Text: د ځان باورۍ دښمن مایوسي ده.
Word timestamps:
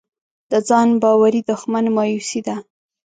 د 0.51 0.53
ځان 0.67 0.89
باورۍ 1.01 1.41
دښمن 1.49 1.85
مایوسي 1.95 2.39
ده. 2.47 2.55